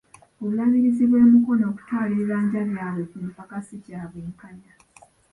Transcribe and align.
Obulabirizi 0.39 1.03
bw'e 1.09 1.23
Mukono 1.31 1.63
okutwala 1.71 2.11
ebibanja 2.15 2.59
byabwe 2.71 3.03
ku 3.11 3.17
mpaka, 3.27 3.57
ssi 3.61 3.75
kya 3.85 4.01
bwenkanya. 4.09 4.73